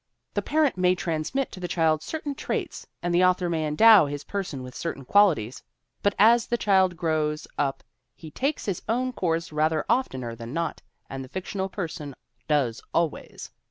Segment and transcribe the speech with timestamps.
[0.33, 4.23] The parent may transmit to the child certain traits and the author may endow his
[4.23, 5.61] person with certain qualities;
[6.01, 7.83] but as the child grows up
[8.15, 12.15] he takes his own course rather oftener than not, and the fictional person
[12.47, 13.51] does always